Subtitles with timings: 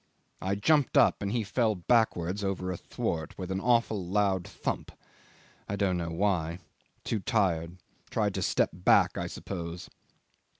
[0.41, 4.91] I jumped up, and he fell backwards over a thwart with an awful loud thump.
[5.69, 6.57] I don't know why.
[7.03, 7.69] Too dark.
[8.09, 9.91] Tried to step back I suppose.